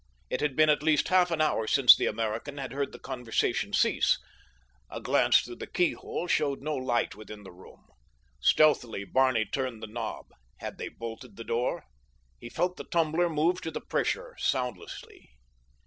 [0.31, 3.71] It had been at least half an hour since the American had heard the conversation
[3.71, 4.17] cease.
[4.89, 7.85] A glance through the keyhole showed no light within the room.
[8.39, 10.31] Stealthily Barney turned the knob.
[10.57, 11.83] Had they bolted the door?
[12.39, 15.29] He felt the tumbler move to the pressure—soundlessly.